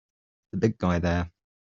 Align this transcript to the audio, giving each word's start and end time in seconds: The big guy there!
The 0.51 0.57
big 0.57 0.79
guy 0.79 0.97
there! 0.97 1.31